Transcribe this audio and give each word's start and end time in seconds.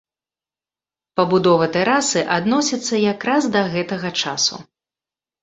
Пабудова 1.19 1.67
тэрасы 1.75 2.23
адносіцца 2.37 3.03
якраз 3.13 3.43
да 3.59 3.63
гэтага 3.77 4.09
часу. 4.25 4.55